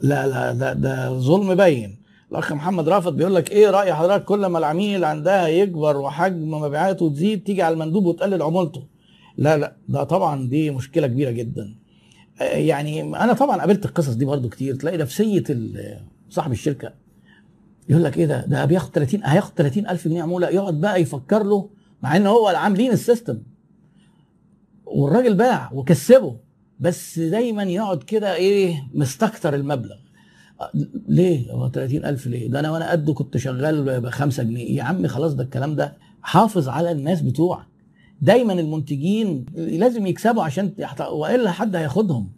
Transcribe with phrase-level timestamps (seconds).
[0.00, 1.98] لا لا ده ده ظلم باين.
[2.30, 7.08] الأخ محمد رافت بيقول لك إيه رأي حضرتك؟ كل ما العميل عندها يكبر وحجم مبيعاته
[7.10, 8.86] تزيد تيجي على المندوب وتقلل عمولته.
[9.36, 11.74] لا لا ده طبعا دي مشكلة كبيرة جدا.
[12.40, 14.74] آه، يعني أنا طبعا قابلت القصص دي برضو كتير.
[14.74, 15.44] تلاقي نفسية
[16.30, 16.92] صاحب الشركة
[17.88, 21.42] يقول لك إيه ده؟ ده بياخد 30 هياخد 30 ألف جنيه عمولة يقعد بقى يفكر
[21.42, 21.70] له
[22.02, 23.38] مع إن هو عاملين السيستم.
[24.86, 26.36] والراجل باع وكسبه.
[26.80, 29.96] بس دايما يقعد كده إيه مستكتر المبلغ.
[31.08, 34.76] ليه؟ هو 30000 ليه؟ ده أنا وأنا قده كنت شغال ب 5 جنيه.
[34.76, 37.66] يا عم خلاص ده الكلام ده حافظ على الناس بتوعك.
[38.22, 40.72] دايما المنتجين لازم يكسبوا عشان.
[41.10, 42.32] وإلا حد هياخدهم.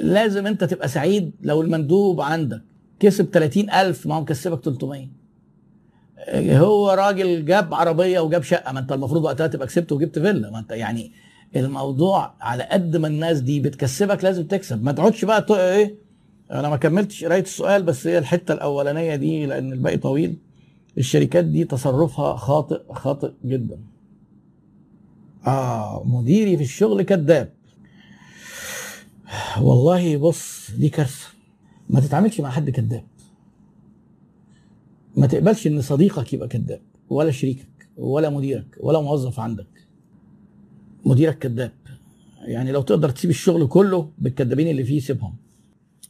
[0.00, 2.62] لازم أنت تبقى سعيد لو المندوب عندك.
[3.00, 5.08] كسب 30000 ما هو مكسبك 300
[6.34, 10.50] هو راجل جاب عربية وجاب شقة ما أنت المفروض وقتها تبقى كسبت وجبت فيلا.
[10.50, 11.12] ما أنت يعني
[11.56, 14.84] الموضوع على قد ما الناس دي بتكسبك لازم تكسب.
[14.84, 15.94] ما تقعدش بقى إيه؟
[16.50, 20.36] أنا ما كملتش قراية السؤال بس هي الحتة الأولانية دي لأن الباقي طويل.
[20.98, 23.78] الشركات دي تصرفها خاطئ خاطئ جدا.
[25.46, 27.52] آه مديري في الشغل كذاب.
[29.60, 31.26] والله بص دي كارثة.
[31.90, 33.04] ما تتعاملش مع حد كذاب.
[35.16, 36.80] ما تقبلش إن صديقك يبقى كذاب
[37.10, 39.87] ولا شريكك ولا مديرك ولا موظف عندك.
[41.08, 41.72] مديرك كذاب
[42.46, 45.34] يعني لو تقدر تسيب الشغل كله بالكذابين اللي فيه سيبهم.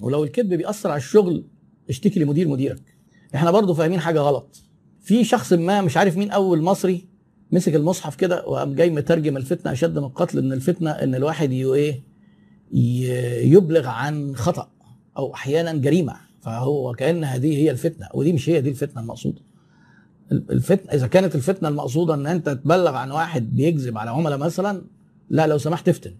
[0.00, 1.44] ولو الكذب بيأثر على الشغل
[1.88, 2.82] اشتكي لمدير مديرك.
[3.34, 4.62] إحنا برضو فاهمين حاجة غلط.
[5.00, 7.06] في شخص ما مش عارف مين أول مصري
[7.52, 12.02] مسك المصحف كده وقام جاي مترجم الفتنة أشد من القتل إن الفتنة إن الواحد إيه
[13.52, 14.70] يبلغ عن خطأ
[15.16, 16.16] أو أحيانا جريمة.
[16.40, 19.40] فهو كأن هذه هي الفتنة ودي مش هي دي الفتنة المقصودة.
[20.32, 24.82] الفتنة إذا كانت الفتنة المقصودة إن أنت تبلغ عن واحد بيكذب على عملاء مثلا
[25.30, 26.14] لا لو سمحت افتن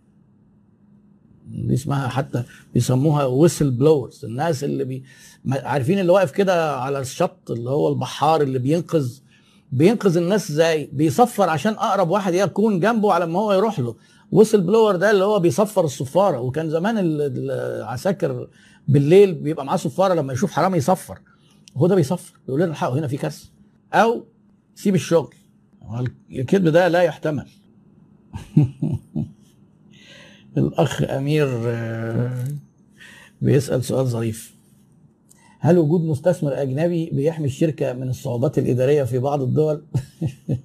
[1.48, 2.42] دي اسمها حتى
[2.74, 5.04] بيسموها whistle blowers الناس اللي بي
[5.50, 9.18] عارفين اللي واقف كده على الشط اللي هو البحار اللي بينقذ
[9.72, 13.96] بينقذ الناس إزاي؟ بيصفر عشان أقرب واحد يكون جنبه على ما هو يروح له.
[14.32, 16.40] whistle blower ده اللي هو بيصفر الصفارة.
[16.40, 18.48] وكان زمان ال- العساكر
[18.88, 21.18] بالليل بيبقى معاه صفارة لما يشوف حرامي يصفر.
[21.76, 22.38] هو ده بيصفر.
[22.48, 23.48] يقول لنا الحقوا هنا في كارثة.
[23.94, 24.24] أو
[24.74, 25.34] سيب الشغل.
[26.30, 27.48] الكذب ده لا يحتمل.
[30.56, 32.44] الأخ أمير آه،
[33.42, 34.54] بيسأل سؤال ظريف.
[35.60, 39.84] هل وجود مستثمر أجنبي بيحمي الشركة من الصعوبات الإدارية في بعض الدول؟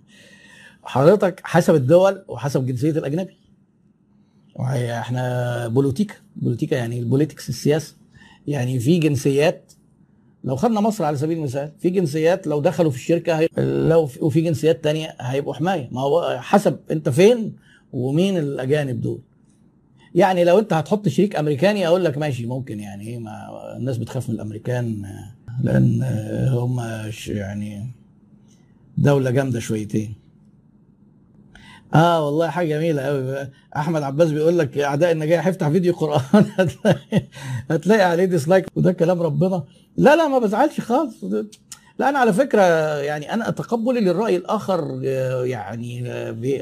[0.84, 3.38] حضرتك حسب الدول وحسب جنسية الأجنبي.
[4.60, 6.16] إحنا بوليتيكا.
[6.36, 7.96] بوليتيكا يعني ال politics السياسة.
[8.48, 9.74] يعني في جنسيات
[10.44, 13.48] لو خدنا مصر على سبيل المثال في جنسيات لو دخلوا في الشركة هي...
[13.90, 14.24] لو في...
[14.26, 15.90] وفي جنسيات تانية هيبقوا حماية.
[15.92, 17.54] ما هو حسب انت فين
[17.94, 19.20] ومين الأجانب دول.
[20.16, 24.30] يعني لو انت هتحط شريك أمريكاني أقول لك ماشي ممكن يعني إيه ما الناس بتخاف
[24.30, 25.06] من الأمريكان
[25.64, 26.04] لأن
[26.52, 26.82] هم
[27.28, 27.88] يعني
[28.98, 30.14] دولة جامدة شويتين.
[31.94, 36.22] آه والله حاجة جميلة قوي أحمد عباس بيقول لك أعداء النجاح افتح فيديو قرآن.
[36.58, 37.24] هتلاقي
[37.72, 39.64] هتلاقي عليه ديسلايك وده كلام ربنا.
[39.98, 41.24] لا لا ما بزعلش خالص.
[42.00, 42.62] لا أنا على فكرة
[43.02, 45.00] يعني أنا تقبلي للرأي الآخر
[45.44, 46.00] يعني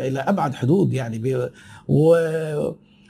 [0.08, 1.50] إلى أبعد حدود يعني
[1.88, 2.16] و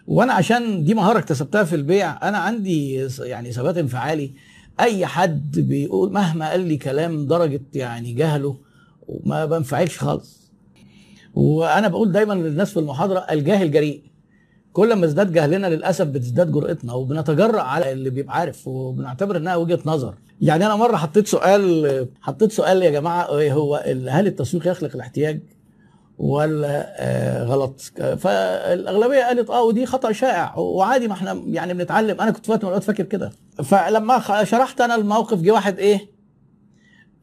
[0.07, 4.33] وأنا عشان دي مهارة اكتسبتها في البيع أنا عندي يعني ثبات انفعالي.
[4.79, 8.57] أي حد بيقول مهما قال لي كلام درجة يعني جهله
[9.25, 10.40] ما بنفعلش خالص.
[11.33, 14.03] وأنا بقول دايما للناس في المحاضرة الجاهل جريء.
[14.73, 19.79] كل ما ازداد جهلنا للأسف بتزداد جرأتنا وبنتجرأ على اللي بيبقى عارف وبنعتبر إنها وجهة
[19.85, 20.15] نظر.
[20.41, 23.75] يعني أنا مرة حطيت سؤال حطيت سؤال يا جماعة إيه هو
[24.09, 25.39] هل التسويق يخلق الاحتياج
[26.17, 27.81] ولا آه غلط؟
[28.17, 32.21] فالأغلبية قالت آه ودي خطأ شائع وعادي ما إحنا يعني بنتعلم.
[32.21, 33.31] أنا كنت الأوقات فاكر كده.
[33.63, 36.11] فلما شرحت أنا الموقف جه واحد إيه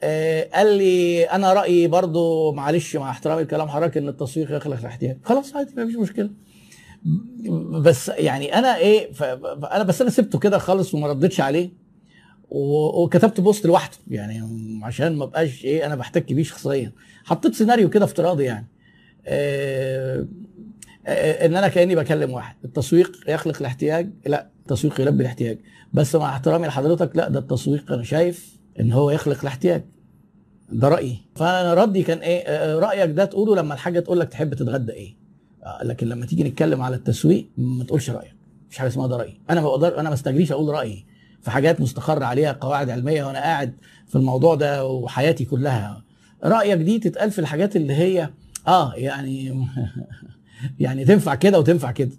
[0.02, 5.18] آه قال لي أنا رأيي برضو معلش مع احترامي لكلام حضرتك إن التسويق يخلق الاحتياج.
[5.24, 6.30] خلاص عادي ما فيش مشكلة.
[7.70, 11.70] بس يعني أنا إيه فانا بس أنا سبته كده خالص وما ردتش عليه.
[12.50, 13.96] وكتبت بوست لوحده.
[14.10, 14.42] يعني
[14.82, 16.92] عشان ما بقاش إيه أنا بحتك بيه شخصيا.
[17.24, 18.66] حطيت سيناريو كده افتراضي يعني.
[19.26, 20.26] آه،
[21.06, 22.56] آه، إن أنا كأني بكلم واحد.
[22.64, 25.58] التسويق يخلق الاحتياج؟ لا التسويق يلبي الاحتياج.
[25.92, 29.82] بس مع احترامي لحضرتك لا ده التسويق أنا شايف إن هو يخلق الاحتياج.
[30.72, 31.16] ده رأيي.
[31.34, 35.16] فأنا ردي كان إيه؟ آه، رأيك ده تقوله لما الحاجة تقول لك تحب تتغدى إيه.
[35.64, 38.34] آه، لكن لما تيجي نتكلم على التسويق ما تقولش رأيك.
[38.66, 39.40] مفيش حاجة اسمها ده رأيي.
[39.50, 41.06] أنا ما بقدر أنا ما استجريش أقول رأيي
[41.42, 43.74] في حاجات مستقر عليها قواعد علمية وأنا قاعد
[44.06, 46.02] في الموضوع ده وحياتي كلها.
[46.44, 48.30] رأيك دي تتقال في الحاجات اللي هي
[48.68, 49.66] آه يعني
[50.80, 52.10] يعني تنفع كده وتنفع كده.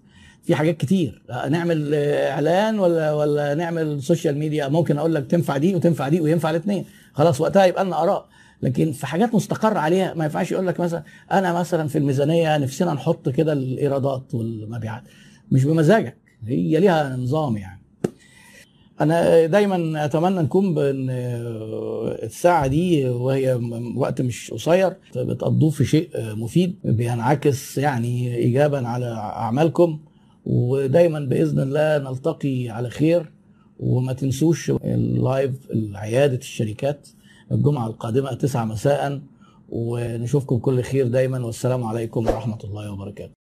[0.43, 1.21] في حاجات كتير.
[1.49, 6.49] نعمل إعلان ولا ولا نعمل social media ممكن أقول لك تنفع دي وتنفع دي وينفع
[6.49, 8.27] الاثنين خلاص وقتها يبقى لنا آراء.
[8.61, 12.93] لكن في حاجات مستقر عليها ما ينفعش يقول لك مثلا أنا مثلا في الميزانية نفسنا
[12.93, 15.03] نحط كده الإيرادات والمبيعات.
[15.51, 16.17] مش بمزاجك.
[16.47, 17.79] هي ليها نظام يعني.
[19.01, 21.07] أنا دايما أتمنى نكون بان
[22.23, 23.59] الساعة دي وهي
[23.95, 29.99] وقت مش قصير بتقضوه في شيء مفيد بينعكس يعني ايجابا على أعمالكم.
[30.45, 33.31] ودايما بإذن الله نلتقي على خير
[33.79, 35.51] وما تنسوش اللايف
[35.93, 37.07] عياده الشركات
[37.51, 39.21] الجمعة القادمة 9 مساء
[39.69, 43.38] ونشوفكم كل خير دايما والسلام عليكم ورحمة الله وبركاته.